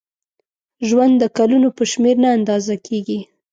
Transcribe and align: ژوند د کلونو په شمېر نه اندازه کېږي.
ژوند 0.87 1.13
د 1.19 1.23
کلونو 1.37 1.67
په 1.77 1.83
شمېر 1.91 2.15
نه 2.23 2.29
اندازه 2.37 2.73
کېږي. 2.87 3.19